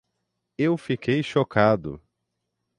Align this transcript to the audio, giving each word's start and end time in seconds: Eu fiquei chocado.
Eu 0.57 0.79
fiquei 0.79 1.21
chocado. 1.21 2.01